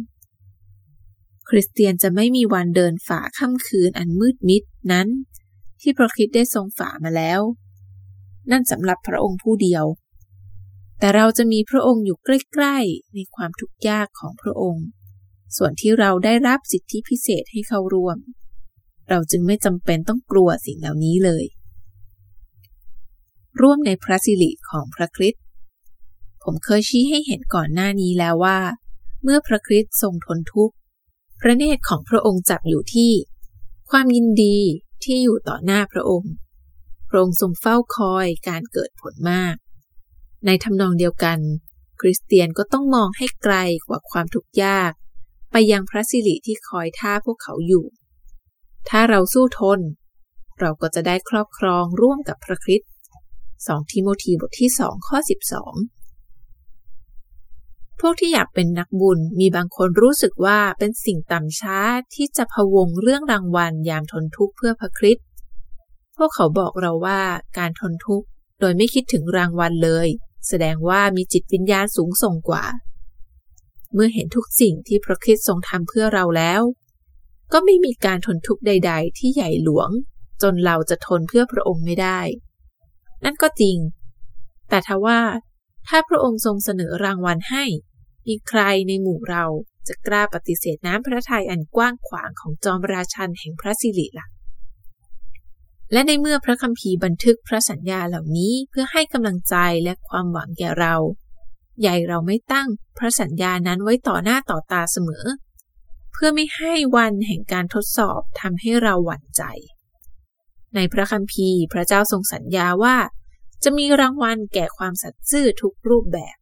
[1.48, 5.08] คริสเตียนจะไม่มีวันเดินฝ่าค่ำคืนอันมืดมิดนั้น
[5.80, 7.40] ที่พระคริสต์ได้ทรงฝ่ามาแล้ว
[8.50, 9.84] นั่นสำหรับพระองค์ผู้เดียว
[10.98, 14.86] แต่เราจะมีพระองค์อยู่ใกล้ๆ ในความทุกข์ยากของพระองค์
[15.56, 18.18] ส่วนที่เราได้รับสิทธิพิเศษให้เข้าร่วม
[19.10, 21.44] เราจึงไม่จำเป็นต้องกลัวสิ่งเหล่านี้เลย
[23.60, 25.42] ร่วมในพระสิริของพระคริสต์
[26.42, 28.58] ผมเคยชี้ให้เห็นก่อนหน้านี้แล้วว่า
[29.22, 30.74] เมื่อพระคริสต์ทรงทนทุกข์
[31.40, 33.12] พระเนตรของพระองค์จับอยู่ที่
[33.90, 34.58] ความยินดี
[35.04, 36.32] ที่อยู่ต่อหน้าพระองค์
[37.08, 39.54] พระองค์ทรงเฝ้าคอยการเกิดผลมาก
[40.46, 41.38] ในทำนองเดียวกัน
[42.00, 43.54] คริสเตียนก็ต้องมองให้ไกล
[43.86, 44.92] กว่าความทุกข์ยาก
[45.50, 47.84] ไปยังพระสิริที่คอยท่าพวกเขาอยู่
[48.88, 49.80] ถ้าเราสู้ทน
[50.60, 52.90] เราก็จะได้ครอบครองร่วมกับพระคริสต์
[53.36, 55.28] 2ทิโมธีบทที่2ข้อ 12
[58.00, 61.78] พวกที่อยากเป็นนักบุญมีบางคนรู้สึกว่าเป็นสิ่งต่ำช้า
[62.14, 65.26] ที่จะพะวงเรื่องรางวัลยามทนทุกข์เพื่อพระคริสต์
[66.16, 67.20] พวกเขาบอกเราว่า
[67.58, 68.26] การทนทุกข์
[68.60, 70.08] โดยไม่คิดถึงรางวัลเลย
[70.48, 72.64] แสดงว่ามีจิตวิญญาณสูงส่งกว่า
[73.94, 76.62] เมื่อเห็นทุกสิ่งที่พระคริสต์ทรงทำเพื่อเราแล้ว
[77.52, 79.90] ก็ไม่มีการทนทุกข์ใด ๆ ที่ใหญ่หลวง
[80.42, 82.20] จนเราจะทนเพื่อพระองค์ไม่ได้
[83.24, 83.78] นั่นก็จริง
[84.68, 85.20] แต่ทว่า
[85.88, 87.64] ถ้าพระองค์ทรงเสนอรางวัลให้
[88.26, 89.44] มีใครในหมู่เรา
[89.88, 94.26] จะกล้าปฏิเสธน้ำพระทัยอันกว้างขวางของจอมราชันแห่งพระสิริละ่ะ
[95.92, 100.94] และในเมื่อพระคัมภีร์บันทึกพระสัญญาเหล่านี้เพื่อให้กำลังใจและความหวังแก่เรา
[101.80, 102.68] ใหญ่เราไม่ตั้ง
[102.98, 105.24] พระสัญญานั้นไว้ต่อหน้าต่อตาเสมอ
[106.12, 109.42] เพื่อไม่ให้วันแห่งการทดสอบทำให้เราหวั่นใจ
[110.74, 112.96] ในพระคัมภีร์พระเจ้าทรงสัญญาว่า
[113.64, 116.36] จะมีรางวัลแก่ความสัตย์ซื่อทุกรูปแบบ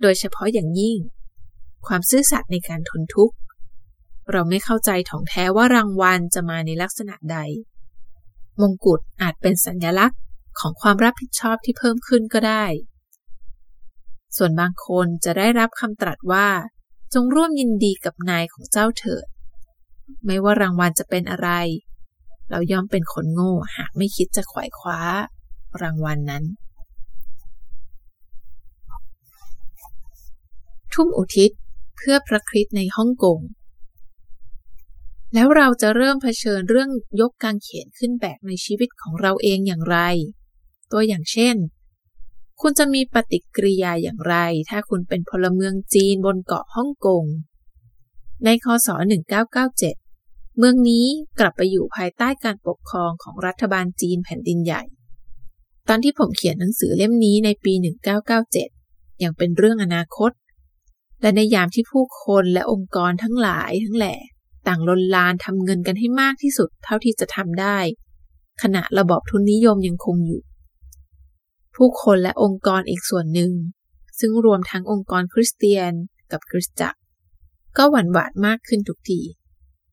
[0.00, 0.98] โดยเฉพาะอย่างยิ่ง
[1.86, 3.36] ความซื่อสัตย์ในการทนทุกข์
[4.32, 7.38] เราไม่เข้าใจถ่องแท้ว่ารางวัลจะมาในลักษณะใด
[8.60, 10.20] มงกุฎอาจเป็นสัญลักษณ์
[10.58, 12.64] ของความรับผิดชอบที่เพิ่มขึ้นก็ได้
[14.36, 16.48] ส่วนบางคนจะได้รับคำตรัสว่า
[17.14, 19.26] จงร่วมยินดีกับนายของเจ้าเถิด
[20.24, 21.48] ไม่ว่ารางวัลจะเป็นอะไร
[22.50, 25.00] เราย่อมเป็นคนโง่หากไม่คิดจะขวายคว้า
[25.82, 26.44] รางวัลนนั้น
[30.92, 31.50] ทุ่มอุทิศ
[31.96, 33.38] เพื่อพระคริสต์ในฮ่องกง
[35.34, 39.98] แล้วเราจะเริ่มเผชิญเรื่องยกกางเขนขึ้นแบกในชีวิตของเราเองอย่างไร
[40.92, 41.56] ตัวอย่างเช่น
[42.60, 44.36] คุณจะมีปฏิกิริยาอย่างไร
[44.70, 47.24] ถ้าคุณเป็นพลเมืองจีนบนเกาะฮ่องกง
[48.44, 48.88] ในคศ
[49.72, 51.06] 1997 เมืองนี้
[51.40, 54.82] กลับไปอยู่ภายใต้การปกครองของรัฐบาลจีนแผ่นดินใหญ่
[55.88, 57.72] ตอนที่ผมเขียนหนังสือเล่มนี้ในปี
[58.48, 60.30] 1997 ยังเป็นเรื่องอนาคต
[61.20, 64.14] และในยามที่ผู้คนและองค์กรทั้งหลายทั้งแหล่
[64.66, 67.78] ต่างลนลานทำเงินกันให้มากที่สุดเท่าที่จะทำได้
[68.62, 70.42] ขณะระบอบทุนนิยมยังคงอยู่
[71.74, 73.52] ผู้คนและองค์กรอีกส่วนหนึ่ง
[74.18, 75.92] ซึ่งรวมทั้งองค์กรคริสเตียน
[76.32, 76.98] กับคริสตจักร
[77.76, 79.20] ก็หวั่นหวาดมากขึ้นทุกที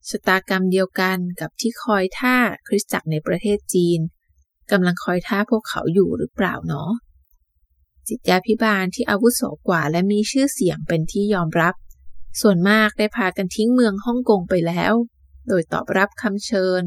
[0.08, 2.36] ชะตากรรมเดียวกันกับที่คอยท่า
[2.68, 4.00] คริสตจักรในประเทศจีน
[4.70, 6.90] กำลังคอยท่าพวกเขาอยู่หรือเปล่าเนาะ
[8.08, 11.74] จิตยาพิบาลที่อาวุโสกว่าและมีชื่อเสียงเป็นที่ยอมรับ
[12.40, 14.92] ส่วนมากได้พากันทิ้งเมืองฮ่องกงไปแล้ว
[15.48, 16.82] โดยตอบรับคำเชิญ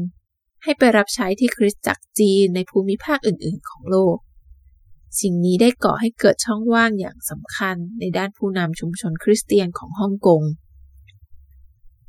[0.62, 4.16] ให้ไปรับใช้ที่คริสตจักรจีนในภูมิภาคอื่น ๆ ของโลก
[5.20, 10.42] สิ่งนี้ได้ก่อให้เกิดช่องว่างอย่างสำคัญในด้านผู้นำชุมชนคริสเตียนของฮ่องกง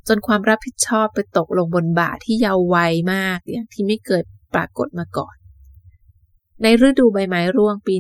[0.08, 4.23] จนความรับผิดชอบไปตกลงบนบ่าที่ยาววัยมากอย่างที่ไม่เกิด
[4.54, 5.36] ปรากฏมาก่อน
[6.62, 7.95] ในฤดูใบไม้ร่วงปี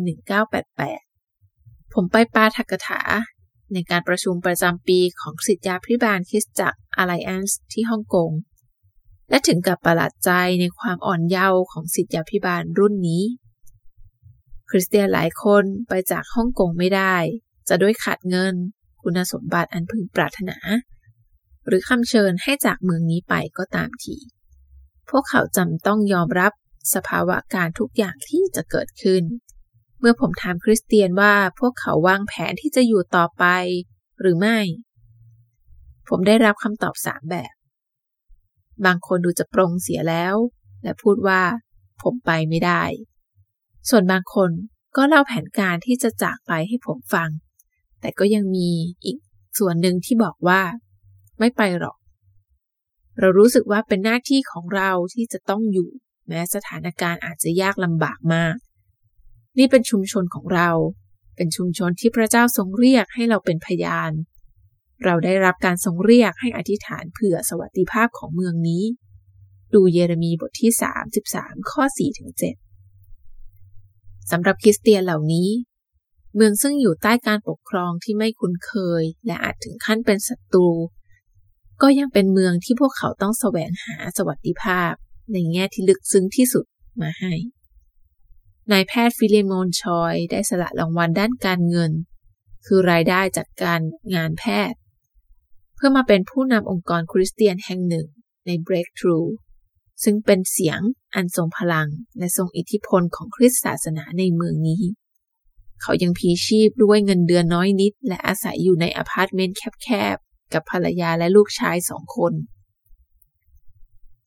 [0.73, 3.01] 1988 ผมไปปาทักถา
[3.73, 8.31] ในการประชุมประจำปีของสิทธยาพิบาลคริสจักร Alliance ที่ฮ่องกง
[9.29, 13.23] และถึงกับประหลาดใจในความอ่อนเยาว์ของสิทธยาพิบาลรุ่นนี้
[14.69, 17.15] คริสเตียนหลายคนไปจากฮ่องกงไม่ได้
[17.69, 18.55] จะด้วยขาดเงิน
[19.01, 20.57] คุณสมบัติอันพึงปรารถนา
[21.67, 24.15] หรือคำเชิญให้จากเมืองนี้ไปก็ตามที
[25.09, 26.53] พวกเขาจำต้องยอมรับ
[26.93, 29.23] สภาวะการทุกอย่างที่จะเกิดขึ้น
[30.01, 33.45] เมื่อผมถามคริสเตียนว่าพวกเขาวางแผนที่จะอยู่ต่อไป
[34.21, 34.59] หรือไม่
[36.07, 37.53] ผมได้รับคำตอบสามแบบ
[38.85, 40.35] บางคนดูจะปรงเสียแล้ว
[40.83, 41.41] และพูดว่า
[42.01, 42.83] ผมไปไม่ได้
[43.89, 44.51] ส่วนบางคน
[44.95, 47.29] ก็เล่าแผนการที่จะจากไปให้ผมฟัง
[48.01, 48.69] แต่ก็ยังมี
[49.03, 49.17] อีก
[49.57, 50.61] ส่วนหนึ่งที่บอกว่า
[51.39, 51.97] ไม่ไปหรอก
[53.19, 55.89] เรารู้สึกว่าเป็นหน้าที่ของเราที่จะต้องอยู่
[56.27, 58.55] แม้สถานการณ์อาจจะยากลำบากมาก
[59.57, 60.69] นี่เป็นชุมชนของเรา
[61.35, 64.11] เป็นชุมชนที่พระเจ้าทรงเรียกให้เราเป็นพยาน
[65.03, 68.83] เราได้รับการทรงเรียกให้อธิษฐานเผื่อสวัสดิภาพของเมืองนี้
[69.73, 70.71] ดูเยเรมีบทที่
[71.19, 71.83] 33 ข้อ
[73.07, 75.49] 4-7สำหรับคริสเตียนเหล่านี้
[76.35, 80.69] เมืองซึ่งอยู่ใต้การปกครองที่ไม่คุ้นเคย และอาจถึงขั้นเป็นศัตรู
[81.81, 84.93] ก็ยังเป็นเมืองที่พวกเขาต้องแสวงหาสวัสดิภาพ
[85.33, 86.65] ในแง่ที่ลึกซึ้งที่สุด
[87.01, 87.33] มาให้
[88.71, 91.91] นายแพทย์ฟิเลโมนชอย ได้สละรางวัลด้านการเงิน
[92.65, 93.81] คือรายได้จากการ
[94.15, 94.79] งานแพทย์
[95.75, 98.07] เพื่อมาเป็นผู้นำองค์กรคริสเตียนแห่งหนึ่ง
[98.45, 99.29] ใน Breakthrough
[100.03, 100.79] ซึ่งเป็นเสียง
[101.15, 104.83] อันทรงพลังและทรงอิทธิพลของคริสตศาสนาในเมืองนี้
[105.81, 112.33] เขายังพีชีพด้วยเงินเดือนน้อยนิด และอาศัยอยู่ในอพาร์ตเมนต์แคบๆ กับภรรยาและลูกชายสองคน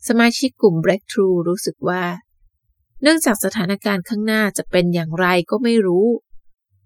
[0.09, 2.03] สมาชิกกลุ่ม Breakthrough รู้สึกว่า
[3.03, 6.07] เนื่องจากสถานการณ์ข้างหน้าจะเป็นอย่างไรก็ไม่รู้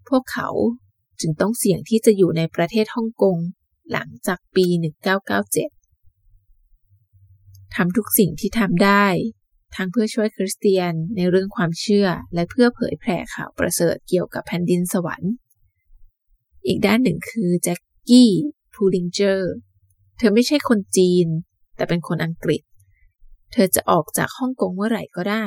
[0.08, 0.48] พวกเขา
[1.20, 3.38] จึงต้องเสี่ยงที่จะอยู่ในประเทศฮ่องกง
[3.92, 4.66] หลังจากปี
[6.00, 9.06] 1997 ทำทุกสิ่งที่ทำได้
[9.76, 15.32] ทั้งเพื่อช่วยคริสเตียนในเรื่องความเชื่อและเพื่อเผยแผ่ข่าวประเสริฐเกี่ยวกับแผ่นดินสวรรค์
[16.66, 18.32] อีกด้านหนึ่งคือแจ็คกี้
[18.74, 19.52] พูลิงเจอร์
[20.18, 21.26] เธอไม่ใช่คนจีน
[21.76, 22.62] แต่เป็นคนอังกฤษ
[23.52, 25.46] เธอจะออกจากฮ่องกงเมื่อไหร่ก็ได้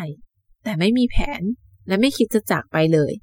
[0.63, 1.41] แต่ไม่มีแผน
[1.87, 3.13] และไม่คิดจะจากไปเลย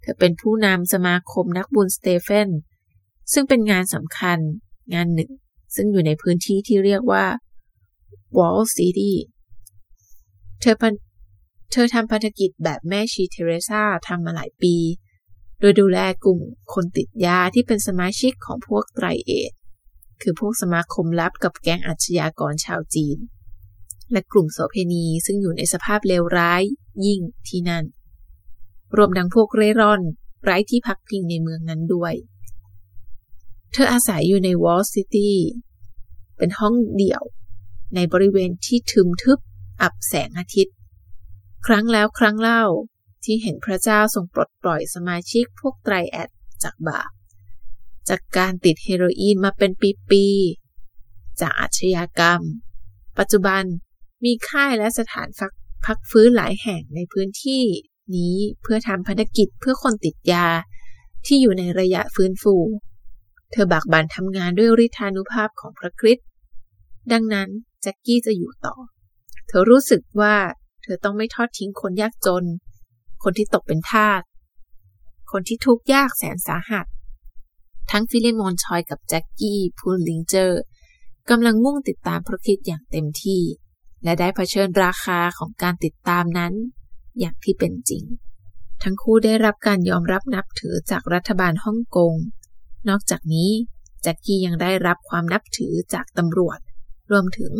[0.00, 2.48] เธอเป็นผู้นำสมาคมนักบุญสเตเฟน
[3.32, 4.38] ซึ่งเป็นงานสำคัญ
[4.94, 5.30] งานหนึ่ง
[5.74, 7.24] ซึ่งอยู่ในพื้นที่ที่เรียกว่า
[8.36, 9.12] Wall City
[10.60, 10.76] เธอ
[11.72, 14.74] เธอทำพันธกิจแบบแม่ชีเทเรซาทำมาหลายปี
[15.60, 16.40] โดยดูแลกลุ่ม
[16.72, 19.52] คนติดยาที่เป็นสมาชิกของพวกไตรเอท
[20.22, 23.18] คือพวกสมาคมลับกับแก๊งอาชญากรชาวจีน
[24.12, 26.62] และกลุ่มโสเพณีซึ่งอยู่ในสภาพเลวร้าย
[27.06, 27.84] ยิ่งที่นั่น
[28.96, 30.02] รวมดังพวกเร่ร่อน
[30.44, 32.14] ไร้ที่พักพิงในเมืองนั้นด้วย
[33.72, 35.36] เธออาศัยอยู่ในวอลซิตี้
[36.36, 37.22] เป็นห้องเดี่ยว
[37.94, 39.38] ในบริเวณที่ทึมทึบ
[39.82, 40.76] อับแสงอาทิตย์
[41.66, 42.64] ครั้งแล้วครั้งเล่า
[43.24, 46.30] ที่เห็นพระเจ้าทรงปลดปล่อยสมาชิกพวกไตรแอด
[46.62, 47.10] จากบาป
[48.08, 49.70] จากการติดเฮโรอีนมาเป็น
[50.10, 52.40] ปีๆ จากอาชญากรรม
[53.18, 53.62] ปัจจุบัน
[54.24, 55.52] มีค่ายและสถานพัก
[55.86, 57.64] พักฟื้นหลายแห่งในพื้นที่
[58.16, 60.46] นี้เพื่อทำพันธกิจเพื่อคนติดยา
[61.26, 62.54] ที่อยู่ในระยะฟื้นฟู
[63.52, 66.26] เธอบากบั่นทำงานด้วยฤทธานุภาพของพระคริสต์
[67.12, 67.48] ดังนั้น
[67.82, 68.74] แจ็คกี้จะอยู่ต่อ
[69.48, 70.36] เธอรู้สึกว่า
[70.82, 72.44] เธอต้องไม่ทอดทิ้งคนยากจน
[73.22, 74.22] คนที่ตกเป็นทาส
[75.30, 76.86] คนที่ทุกข์ยากแสนสาหัส
[77.90, 80.62] ทั้งฟิลิมอนชอยกับแจ็คกี้พูลลิงเจอร์
[81.30, 83.42] กำลังมุ่งติดตามพระคริสต์อย่างเต็มที่
[84.04, 86.52] และได้เผชิญราคาของการติดตามนั้น
[87.18, 88.04] อย่างที่เป็นจริง
[88.82, 92.14] ทั้งคู่ได้รับการยอมรับนับถือจากรัฐบาลฮ่องกง
[92.88, 93.50] นอกจากนี้
[94.02, 96.58] แจ็คกี้ยังได้รับความนับถือจากตำรวจ
[97.10, 97.52] รวมถึง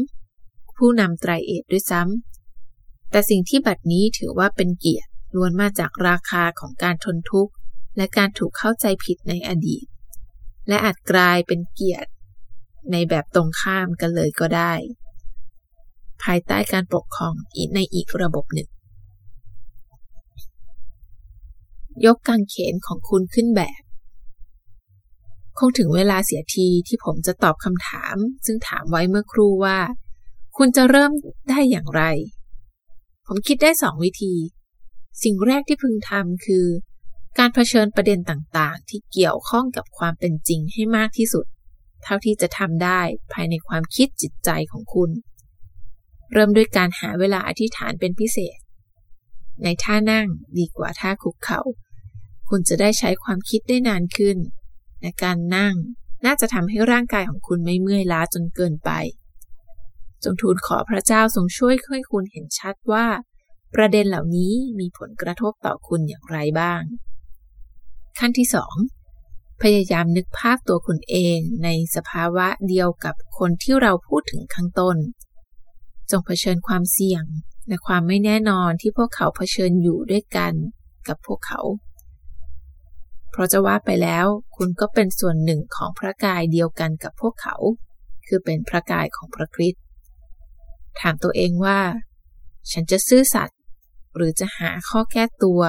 [0.76, 7.52] ผู้นำไตรเอทด้วยซ้ำ แต่สิ่งที่บัดนี้ถือว่าเป็นเกียรติล้วนมาจากราคาของการทนทุกข์
[7.96, 9.84] และการถูกเข้าใจผิดในอดีต
[10.68, 12.10] และอาจกลายเป็นเกียรติ
[12.92, 14.72] ในแบบตรงข้ามกันเลยก็ได้
[16.22, 17.34] ภายใต้การปกครอง
[17.74, 18.68] ในอีกระบบหนึ่ง
[22.06, 23.80] ยกกางเขนของคุณขึ้นแบบ
[25.58, 29.78] คงถึงเวลาเสียทีที่ผมจะตอบคำถาม ซึ่งถามไว้เมื่อครู่ว่า
[30.56, 31.12] คุณจะเริ่ม
[31.50, 32.02] ได้อย่างไร
[33.26, 34.34] ผมคิดได้สองวิธี
[35.22, 36.66] สิ่งแรกที่พึงทำคือ
[37.38, 41.46] การเผชิญประเด็นต่างๆ ที่เกี่ยวข้องกับความเป็นจริงให้มากที่สุด
[42.02, 43.00] เท่าที่จะทำได้
[43.32, 45.10] ภายในความคิดจิตใจของคุณ
[46.32, 48.58] เริ่มด้วยการหาเวลาอธิษฐานเป็นพิเศษ
[49.62, 50.26] ในท่านั่ง
[50.58, 51.60] ดีกว่าท่าคุกเขา่า
[52.48, 54.38] คุณจะได้ใช้ความคิดได้นานขึ้น
[55.00, 55.74] และการนั่ง
[56.24, 58.90] น่าจะทำให้ร่างกายของคุณไม่เมื่อยล้าจนเกินไป
[60.22, 63.06] จงทูลขอพระเจ้าทรงช่วยให้คุณเห็นชัดว่า
[63.74, 66.80] ประเด็นเหล่านี้มีผลกระทบต่อคุณอย่างไรบ้าง
[68.18, 68.74] ขั้นที่สอง
[69.62, 74.96] พยายามนึกภาพตัวคุณเองในสภาวะเดียวกับคนที่เราพูดถึงข้างต้น
[76.10, 77.24] จงเผชิญความเสี่ยง
[77.68, 80.52] และความไม่แน่นอนที่พวกเขาเผชิญอยู่ด้วยกัน
[81.08, 81.60] กับพวกเขา
[83.30, 87.56] เพราะจะว่าไปแล้วคุณก็เป็นส่วนหนึ่งของพระกายเดียวกันกับพวกเขา
[88.26, 89.82] คือเป็นพระกายของพระคริสต์
[91.00, 91.78] ถามตัวเองว่า
[92.70, 93.58] ฉันจะซื่อสัตย์
[94.16, 95.60] หรือจะหาข้อแก้ตัว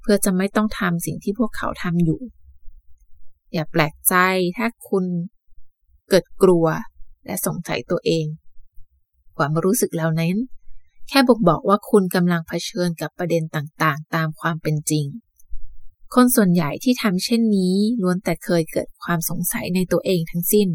[0.00, 2.20] เพื่อจะไม่ต้องทำสิ่งที่พวกเขาทำอยู่
[3.52, 4.14] อย่าแปลกใจ
[4.58, 5.04] ถ้าคุณ
[6.08, 6.66] เกิดกลัว
[7.26, 8.26] และสงสัยตัวเอง
[9.38, 10.36] ความรู้สึกเหล่านั้น
[11.08, 15.06] แค่บอกบอกว่าคุณกำลังเผชิญกับประเด็นต่างๆ ตามความเป็นจริง
[16.14, 20.68] คนส่วนใหญ่ที่ทำเช่นนี้ล้วนแต่เคยเกิดความสงสัยในตัวเองทั้งสิ้น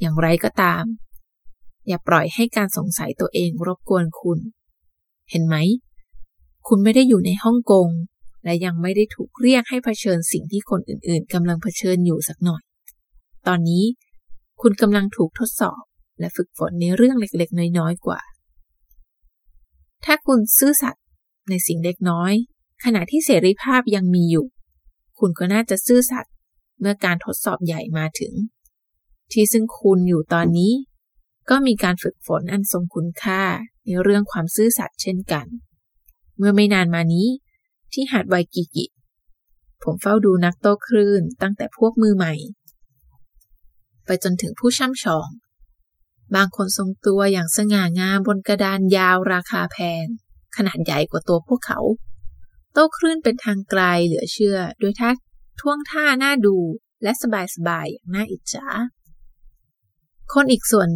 [0.00, 0.84] อย่างไรก็ตาม
[1.88, 4.38] อย่าปล่อยให้การสงสัยตัวเองรบกวนคุณ
[5.30, 5.56] เห็นไหม
[6.68, 7.88] คุณไม่ได้อยู่ในฮ่องกง
[8.44, 12.62] และยังไม่ได้ถูกเรียกให้เผชิญสิ่งที่คนอื่นๆกำลังเผชิญอยู่สักหน่อย
[13.46, 13.84] ตอนนี้
[14.60, 15.82] คุณกำลังถูกทดสอบ
[16.20, 18.20] และฝึกฝนในเรื่องเล็กๆ น้อยๆ กว่า
[20.04, 21.04] ถ้าคุณซื่อสัตย์
[21.50, 22.32] ในสิ่งเล็กน้อย
[22.84, 24.46] ขณะที่เสรีภาพยังมีอยู่
[25.18, 26.32] คุณก็น่าจะซื่อสัตย์
[26.80, 28.32] เมื่อการทดสอบใหญ่มาถึง
[29.32, 30.72] ที่ซึ่งคุณอยู่ตอนนี้
[31.50, 33.42] ก็มีการฝึกฝนอันทรงคุณค่า
[33.86, 35.46] ในเรื่องความซื่อสัตย์เช่นกัน
[36.38, 37.28] เมื่อไม่นานมานี้
[37.92, 38.86] ที่หาดไวกิกิ
[39.82, 42.34] ผมเฝ้าดูนักโต้คลื่นตั้งแต่พวกมือใหม่
[44.04, 45.28] ไปจนถึงผู้ช่ำชอง
[46.34, 50.06] บางคนทรงตัวอย่างสง่างามบนกระดานยาวราคาแพง
[50.56, 51.80] ขนาดใหญ่กว่าตัวพวกเขา
[52.72, 55.10] โต้คลื่นเป็นทางไกลเหลือเชื่อโดยท่า
[55.60, 56.56] ท่วงท่าน่าดู
[57.02, 57.12] และ
[57.54, 58.66] สบายๆอย่างน่าอิจฉา
[60.32, 60.88] คนอีกส่วน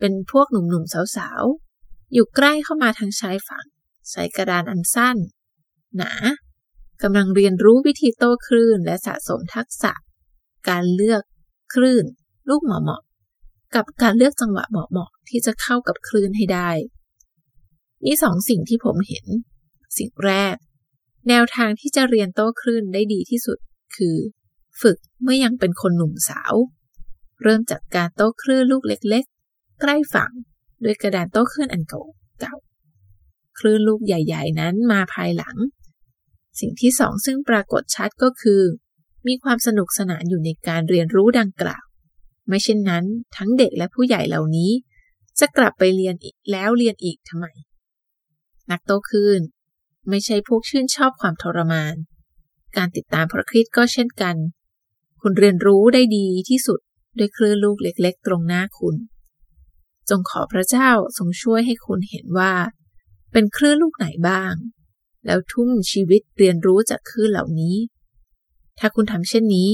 [0.00, 3.66] เป็นพวกหนุ่มๆสาวๆ อยู่ใกล้เข้ามาทางชายฝั่ง
[4.10, 5.16] ใช้กระดานอันสั้น
[5.96, 6.12] หนา
[7.02, 9.92] กำลังเรียนรู้วิธีโต้คลื่นและสะสมทักษะ
[10.68, 11.22] การเลือก
[11.74, 12.04] คลื่น
[12.48, 13.02] ลูกเหมาะ
[13.74, 16.70] กับการเลือกจังหวะเหมาะๆที่จะเข้ากับคลื่นให้ได้
[18.04, 19.26] มีสองสิ่งที่ผมเห็น
[19.98, 20.56] สิ่งแรก
[21.28, 23.58] แนวทางที่จะเรียนโต้คลื่นได้ดีที่สุด
[23.96, 24.16] คือ
[24.80, 26.54] ฝึกเมื่อยังเป็นคนหนุ่มสาว
[27.42, 30.30] เริ่มจากการโต้คลื่นลูกเล็กๆ ใกล้ฝั่ง
[30.84, 32.02] ด้วยกระดานโต้คลื่นอันเก่า
[32.40, 32.54] เก่า
[33.58, 35.56] คลื่นลูกใหญ่ ๆ นั้นมาภายหลัง
[36.60, 38.60] สิ่งที่สองซึ่งปรากฏชัดก็คือ
[39.26, 41.84] มีความสนุกสนานอยู่ในการเรียนรู้ดังกล่าว
[42.48, 43.04] ไม่เช่นนั้น
[43.36, 44.70] ทั้งเด็กและผู้ใหญ่เหล่านี้
[45.40, 47.46] จะกลับไปเรียนอีกแล้วเรียนอีกทำไม
[48.70, 49.40] นักโตขึ้น
[50.08, 51.94] ไม่ใช่พวกชื่นชอบความทรมาน
[52.76, 54.36] การติดตามพระคริสต์ก็เช่นกัน
[55.20, 56.80] คุณเรียนรู้ได้ดีที่สุด
[57.18, 58.96] ด้วยคลื่นลูกเล็กๆ ตรงหน้าคุณ
[60.08, 62.52] จงขอพระเจ้าทรงช่วยให้คุณเห็นว่า
[63.32, 64.54] เป็นคลื่นลูกไหนบ้าง
[65.26, 67.76] แล้วทุ่มชีวิตเรียนรู้จากคลื่นเหล่านี้
[68.78, 69.70] ถ้าคุณทำเช่นนี้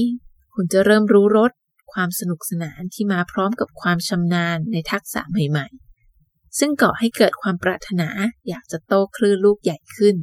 [0.53, 1.51] คุณจะเริ่มรู้รส
[1.99, 8.09] ความสนุกสนานที่มาพร้อมกับความชำนาญในทักษะใหม่ๆ ซึ่งก่อให้เกิดความปรารถนา
[8.47, 10.15] อยากจะโตคลื่นลูกใหญ่ขึ้น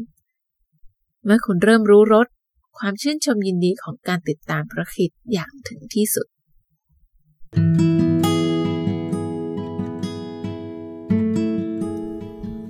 [1.25, 2.27] เมื่อคุณเริ่มรู้รส
[2.79, 6.27] ความชื่นชมยินดีของการติดตามพระคิดอย่างถึงที่สุด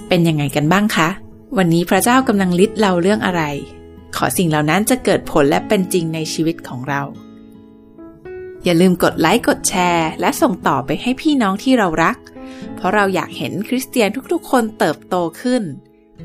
[0.09, 1.09] เป็นยังไงกันบ้างคะ
[1.59, 3.43] วันนี้พระเจ้ากำลังลิดเราเรื่องอะไร
[4.17, 7.03] ขอสิ่งเหล่านั้นจะเกิดผลและเป็นจริงในชีวิตของเรา
[8.65, 12.17] อย่าลืมกดไลค์กดแชร์ และส่งต่อไปให้พี่น้องที่เรารัก
[12.77, 15.63] เพราะเราอยากเห็นคริสเตียนทุกๆ คนเติบโตขึ้น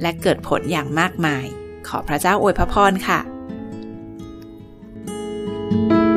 [0.02, 1.45] และเกิดผลอย่างมากมาย
[1.88, 3.19] ขอพระเจ้าอวยพระพรค่ะ
[5.71, 6.09] thank you